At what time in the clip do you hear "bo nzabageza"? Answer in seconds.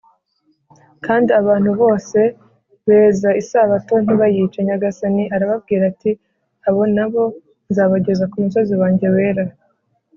7.11-8.23